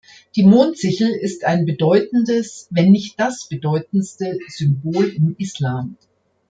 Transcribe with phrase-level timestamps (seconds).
[0.35, 5.95] Die Mondsichel ist ein bedeutendes, wenn nicht das bedeutendste Symbol im Islam.